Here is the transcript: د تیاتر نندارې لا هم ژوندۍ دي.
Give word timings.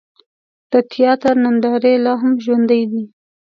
د 0.71 0.73
تیاتر 0.91 1.35
نندارې 1.43 1.93
لا 2.05 2.13
هم 2.21 2.33
ژوندۍ 2.45 2.83
دي. 2.91 3.03